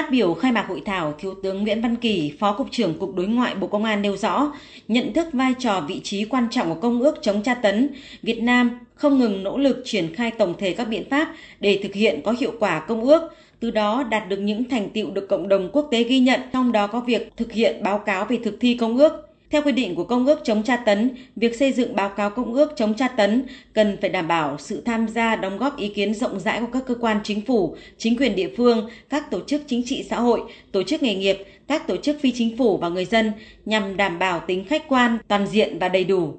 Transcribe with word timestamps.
Phát 0.00 0.10
biểu 0.10 0.34
khai 0.34 0.52
mạc 0.52 0.66
hội 0.68 0.82
thảo, 0.84 1.14
Thiếu 1.18 1.34
tướng 1.42 1.62
Nguyễn 1.62 1.80
Văn 1.80 1.96
Kỳ, 1.96 2.32
Phó 2.38 2.52
Cục 2.52 2.66
trưởng 2.70 2.98
Cục 2.98 3.14
Đối 3.14 3.26
ngoại 3.26 3.54
Bộ 3.54 3.66
Công 3.66 3.84
an 3.84 4.02
nêu 4.02 4.16
rõ, 4.16 4.52
nhận 4.88 5.12
thức 5.12 5.28
vai 5.32 5.54
trò 5.58 5.80
vị 5.88 6.00
trí 6.04 6.24
quan 6.24 6.48
trọng 6.50 6.68
của 6.74 6.80
Công 6.80 7.00
ước 7.00 7.14
chống 7.22 7.42
tra 7.42 7.54
tấn, 7.54 7.88
Việt 8.22 8.42
Nam 8.42 8.70
không 8.94 9.18
ngừng 9.18 9.42
nỗ 9.42 9.58
lực 9.58 9.82
triển 9.84 10.14
khai 10.14 10.30
tổng 10.30 10.54
thể 10.58 10.72
các 10.72 10.84
biện 10.84 11.10
pháp 11.10 11.34
để 11.60 11.80
thực 11.82 11.94
hiện 11.94 12.20
có 12.24 12.34
hiệu 12.40 12.52
quả 12.60 12.80
công 12.80 13.04
ước, 13.04 13.22
từ 13.60 13.70
đó 13.70 14.02
đạt 14.10 14.28
được 14.28 14.36
những 14.38 14.68
thành 14.68 14.88
tiệu 14.90 15.10
được 15.10 15.28
cộng 15.28 15.48
đồng 15.48 15.70
quốc 15.72 15.88
tế 15.90 16.02
ghi 16.02 16.18
nhận, 16.18 16.40
trong 16.52 16.72
đó 16.72 16.86
có 16.86 17.00
việc 17.00 17.32
thực 17.36 17.52
hiện 17.52 17.82
báo 17.82 17.98
cáo 17.98 18.24
về 18.24 18.38
thực 18.44 18.56
thi 18.60 18.74
công 18.74 18.96
ước. 18.96 19.12
Theo 19.50 19.62
quy 19.62 19.72
định 19.72 19.94
của 19.94 20.04
Công 20.04 20.26
ước 20.26 20.40
chống 20.44 20.62
tra 20.62 20.76
tấn, 20.76 21.10
việc 21.36 21.56
xây 21.56 21.72
dựng 21.72 21.96
báo 21.96 22.08
cáo 22.08 22.30
Công 22.30 22.54
ước 22.54 22.72
chống 22.76 22.94
tra 22.94 23.08
tấn 23.08 23.44
cần 23.72 23.96
phải 24.00 24.10
đảm 24.10 24.28
bảo 24.28 24.56
sự 24.58 24.82
tham 24.84 25.08
gia 25.08 25.36
đóng 25.36 25.58
góp 25.58 25.76
ý 25.76 25.88
kiến 25.88 26.14
rộng 26.14 26.40
rãi 26.40 26.60
của 26.60 26.66
các 26.72 26.82
cơ 26.86 26.94
quan 26.94 27.20
chính 27.24 27.40
phủ, 27.40 27.76
chính 27.98 28.16
quyền 28.16 28.36
địa 28.36 28.50
phương, 28.56 28.90
các 29.08 29.30
tổ 29.30 29.40
chức 29.46 29.62
chính 29.66 29.82
trị 29.86 30.06
xã 30.10 30.20
hội, 30.20 30.40
tổ 30.72 30.82
chức 30.82 31.02
nghề 31.02 31.14
nghiệp, 31.14 31.38
các 31.68 31.86
tổ 31.86 31.96
chức 31.96 32.20
phi 32.20 32.32
chính 32.32 32.56
phủ 32.56 32.76
và 32.76 32.88
người 32.88 33.04
dân 33.04 33.32
nhằm 33.66 33.96
đảm 33.96 34.18
bảo 34.18 34.40
tính 34.46 34.64
khách 34.64 34.88
quan, 34.88 35.18
toàn 35.28 35.46
diện 35.46 35.78
và 35.78 35.88
đầy 35.88 36.04
đủ. 36.04 36.34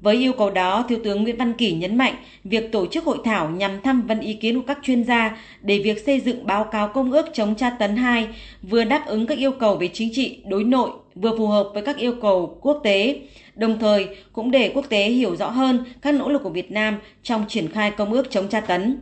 Với 0.00 0.16
yêu 0.16 0.32
cầu 0.32 0.50
đó, 0.50 0.84
Thiếu 0.88 0.98
tướng 1.04 1.22
Nguyễn 1.22 1.36
Văn 1.36 1.52
Kỳ 1.52 1.72
nhấn 1.72 1.98
mạnh 1.98 2.14
việc 2.44 2.72
tổ 2.72 2.86
chức 2.86 3.04
hội 3.04 3.18
thảo 3.24 3.50
nhằm 3.50 3.82
thăm 3.82 4.06
vấn 4.06 4.20
ý 4.20 4.34
kiến 4.34 4.60
của 4.60 4.66
các 4.66 4.78
chuyên 4.82 5.04
gia 5.04 5.38
để 5.62 5.78
việc 5.78 6.02
xây 6.06 6.20
dựng 6.20 6.46
báo 6.46 6.64
cáo 6.64 6.88
công 6.88 7.12
ước 7.12 7.26
chống 7.32 7.54
tra 7.54 7.70
tấn 7.70 7.96
2 7.96 8.28
vừa 8.62 8.84
đáp 8.84 9.04
ứng 9.06 9.26
các 9.26 9.38
yêu 9.38 9.52
cầu 9.52 9.76
về 9.76 9.88
chính 9.92 10.08
trị, 10.12 10.38
đối 10.46 10.64
nội, 10.64 10.90
vừa 11.14 11.36
phù 11.38 11.46
hợp 11.46 11.70
với 11.74 11.82
các 11.82 11.96
yêu 11.96 12.14
cầu 12.22 12.58
quốc 12.60 12.80
tế, 12.84 13.20
đồng 13.54 13.78
thời 13.78 14.08
cũng 14.32 14.50
để 14.50 14.72
quốc 14.74 14.88
tế 14.88 15.04
hiểu 15.04 15.36
rõ 15.36 15.50
hơn 15.50 15.84
các 16.02 16.14
nỗ 16.14 16.28
lực 16.28 16.42
của 16.42 16.50
Việt 16.50 16.72
Nam 16.72 16.98
trong 17.22 17.44
triển 17.48 17.68
khai 17.68 17.90
công 17.90 18.12
ước 18.12 18.30
chống 18.30 18.48
tra 18.48 18.60
tấn. 18.60 18.98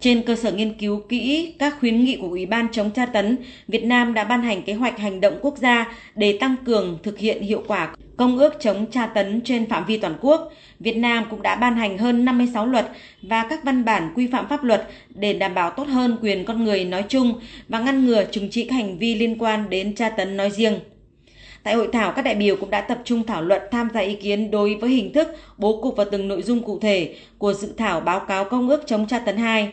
Trên 0.00 0.22
cơ 0.22 0.36
sở 0.36 0.52
nghiên 0.52 0.74
cứu 0.78 1.00
kỹ 1.08 1.54
các 1.58 1.76
khuyến 1.80 2.04
nghị 2.04 2.16
của 2.16 2.28
Ủy 2.28 2.46
ban 2.46 2.66
chống 2.72 2.90
tra 2.90 3.06
tấn, 3.06 3.36
Việt 3.68 3.84
Nam 3.84 4.14
đã 4.14 4.24
ban 4.24 4.42
hành 4.42 4.62
kế 4.62 4.72
hoạch 4.72 4.98
hành 4.98 5.20
động 5.20 5.38
quốc 5.42 5.58
gia 5.58 5.92
để 6.14 6.38
tăng 6.40 6.56
cường 6.64 6.98
thực 7.02 7.18
hiện 7.18 7.42
hiệu 7.42 7.62
quả 7.66 7.94
Công 8.20 8.38
ước 8.38 8.54
chống 8.60 8.86
tra 8.86 9.06
tấn 9.06 9.40
trên 9.40 9.66
phạm 9.66 9.84
vi 9.86 9.96
toàn 9.96 10.14
quốc. 10.20 10.52
Việt 10.80 10.96
Nam 10.96 11.24
cũng 11.30 11.42
đã 11.42 11.56
ban 11.56 11.76
hành 11.76 11.98
hơn 11.98 12.24
56 12.24 12.66
luật 12.66 12.88
và 13.22 13.46
các 13.50 13.64
văn 13.64 13.84
bản 13.84 14.12
quy 14.16 14.26
phạm 14.26 14.48
pháp 14.48 14.64
luật 14.64 14.88
để 15.14 15.32
đảm 15.32 15.54
bảo 15.54 15.70
tốt 15.70 15.88
hơn 15.88 16.16
quyền 16.22 16.44
con 16.44 16.64
người 16.64 16.84
nói 16.84 17.04
chung 17.08 17.34
và 17.68 17.80
ngăn 17.80 18.04
ngừa 18.04 18.24
trừng 18.24 18.50
trị 18.50 18.64
các 18.64 18.76
hành 18.76 18.98
vi 18.98 19.14
liên 19.14 19.38
quan 19.38 19.70
đến 19.70 19.94
tra 19.94 20.08
tấn 20.08 20.36
nói 20.36 20.50
riêng. 20.50 20.80
Tại 21.62 21.74
hội 21.74 21.88
thảo, 21.92 22.12
các 22.12 22.22
đại 22.22 22.34
biểu 22.34 22.56
cũng 22.56 22.70
đã 22.70 22.80
tập 22.80 22.98
trung 23.04 23.26
thảo 23.26 23.42
luận 23.42 23.62
tham 23.70 23.88
gia 23.94 24.00
ý 24.00 24.14
kiến 24.14 24.50
đối 24.50 24.74
với 24.74 24.90
hình 24.90 25.12
thức, 25.12 25.28
bố 25.58 25.80
cục 25.82 25.96
và 25.96 26.04
từng 26.04 26.28
nội 26.28 26.42
dung 26.42 26.62
cụ 26.62 26.78
thể 26.78 27.14
của 27.38 27.52
dự 27.52 27.68
thảo 27.76 28.00
báo 28.00 28.20
cáo 28.20 28.44
Công 28.44 28.68
ước 28.68 28.82
chống 28.86 29.06
tra 29.06 29.18
tấn 29.18 29.36
2. 29.36 29.72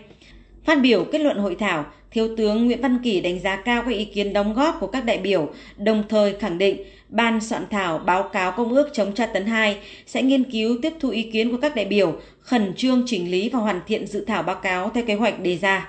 Phát 0.66 0.82
biểu 0.82 1.06
kết 1.12 1.20
luận 1.20 1.38
hội 1.38 1.56
thảo, 1.56 1.86
Thiếu 2.12 2.36
tướng 2.38 2.66
Nguyễn 2.66 2.82
Văn 2.82 3.00
Kỳ 3.04 3.22
đánh 3.22 3.40
giá 3.40 3.56
cao 3.56 3.82
các 3.82 3.92
ý 3.92 4.06
kiến 4.06 4.34
đóng 4.34 4.54
góp 4.54 4.78
của 4.80 4.88
các 4.88 5.06
đại 5.06 5.18
biểu, 5.18 5.50
đồng 5.78 6.04
thời 6.10 6.34
khẳng 6.34 6.58
định 6.58 6.84
Ban 7.10 7.42
soạn 7.42 7.64
thảo 7.70 7.98
báo 7.98 8.24
cáo 8.24 8.52
Công 8.52 8.74
ước 8.74 8.90
chống 8.94 9.14
tra 9.14 9.26
tấn 9.26 9.46
2 9.46 9.78
sẽ 10.06 10.22
nghiên 10.22 10.52
cứu 10.52 10.78
tiếp 10.82 10.94
thu 11.00 11.10
ý 11.10 11.24
kiến 11.24 11.52
của 11.52 11.58
các 11.62 11.76
đại 11.76 11.86
biểu, 11.86 12.20
khẩn 12.40 12.74
trương 12.78 13.04
chỉnh 13.06 13.32
lý 13.32 13.50
và 13.50 13.60
hoàn 13.60 13.82
thiện 13.88 14.08
dự 14.08 14.26
thảo 14.26 14.44
báo 14.44 14.56
cáo 14.56 14.90
theo 14.94 15.04
kế 15.06 15.14
hoạch 15.14 15.40
đề 15.40 15.58
ra. 15.58 15.86